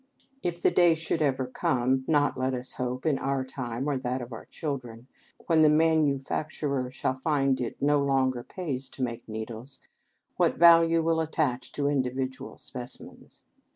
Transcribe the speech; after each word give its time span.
If 0.41 0.63
the 0.63 0.71
day 0.71 0.95
should 0.95 1.21
ever 1.21 1.45
come, 1.45 2.05
not, 2.07 2.35
let 2.35 2.55
us 2.55 2.73
hope, 2.73 3.05
in 3.05 3.19
our 3.19 3.45
time 3.45 3.87
or 3.87 3.97
that 3.97 4.19
of 4.19 4.33
our 4.33 4.45
children, 4.45 5.05
when 5.45 5.61
the 5.61 5.69
manufacturer 5.69 6.89
shall 6.89 7.19
find 7.19 7.55
that 7.59 7.63
it 7.65 7.81
no 7.83 7.99
longer 8.03 8.41
pays 8.41 8.89
to 8.97 9.03
make 9.03 9.29
needles, 9.29 9.79
what 10.37 10.57
value 10.57 11.03
will 11.03 11.21
attach 11.21 11.71
to 11.73 11.87
individual 11.87 12.57
specimens! 12.57 13.43